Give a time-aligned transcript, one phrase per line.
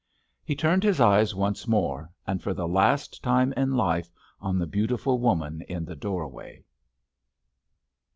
[0.43, 4.65] He turned his eyes once more, and for the last time in life, on the
[4.65, 6.63] beautiful woman in the doorway.